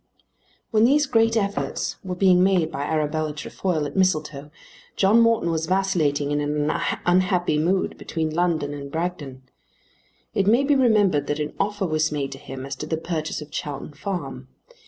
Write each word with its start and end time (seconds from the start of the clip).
While 0.71 0.83
these 0.83 1.05
great 1.05 1.37
efforts 1.37 1.97
were 2.03 2.15
being 2.15 2.41
made 2.41 2.71
by 2.71 2.85
Arabella 2.85 3.33
Trefoil 3.35 3.85
at 3.85 3.95
Mistletoe, 3.95 4.49
John 4.95 5.21
Morton 5.21 5.51
was 5.51 5.67
vacillating 5.67 6.31
in 6.31 6.41
an 6.41 6.71
unhappy 7.05 7.59
mood 7.59 7.99
between 7.99 8.31
London 8.33 8.73
and 8.73 8.91
Bragton. 8.91 9.43
It 10.33 10.47
may 10.47 10.63
be 10.63 10.73
remembered 10.75 11.27
that 11.27 11.39
an 11.39 11.53
offer 11.59 11.85
was 11.85 12.11
made 12.11 12.31
to 12.31 12.39
him 12.39 12.65
as 12.65 12.75
to 12.77 12.87
the 12.87 12.97
purchase 12.97 13.41
of 13.43 13.51
Chowton 13.51 13.93
Farm. 13.93 14.47